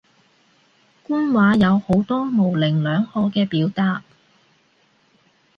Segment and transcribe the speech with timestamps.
[1.03, 4.01] 官話有好多模棱兩可嘅表達